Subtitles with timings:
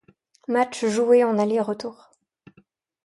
[0.47, 2.09] Matchs joués en aller et retour.